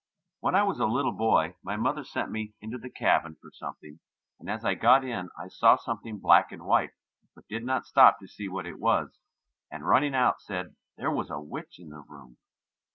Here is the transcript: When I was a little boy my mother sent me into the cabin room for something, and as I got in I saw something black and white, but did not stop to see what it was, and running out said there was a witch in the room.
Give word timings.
When 0.39 0.55
I 0.55 0.63
was 0.63 0.79
a 0.79 0.87
little 0.87 1.11
boy 1.11 1.53
my 1.61 1.75
mother 1.75 2.03
sent 2.03 2.31
me 2.31 2.55
into 2.59 2.79
the 2.79 2.89
cabin 2.89 3.33
room 3.33 3.37
for 3.39 3.51
something, 3.51 3.99
and 4.39 4.49
as 4.49 4.65
I 4.65 4.73
got 4.73 5.03
in 5.05 5.29
I 5.37 5.47
saw 5.47 5.75
something 5.75 6.17
black 6.17 6.51
and 6.51 6.65
white, 6.65 6.93
but 7.35 7.47
did 7.47 7.63
not 7.63 7.85
stop 7.85 8.17
to 8.17 8.27
see 8.27 8.47
what 8.49 8.65
it 8.65 8.79
was, 8.79 9.19
and 9.69 9.85
running 9.85 10.15
out 10.15 10.41
said 10.41 10.75
there 10.97 11.11
was 11.11 11.29
a 11.29 11.39
witch 11.39 11.75
in 11.77 11.89
the 11.89 12.01
room. 12.01 12.37